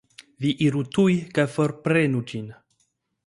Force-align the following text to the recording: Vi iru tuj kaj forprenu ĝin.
Vi 0.43 0.53
iru 0.67 0.81
tuj 0.97 1.11
kaj 1.37 1.45
forprenu 1.57 2.25
ĝin. 2.33 2.49